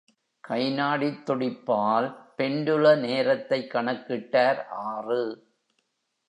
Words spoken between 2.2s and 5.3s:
பெண்டுல நேரத்தை கணக்கிட்டார் ஆறு.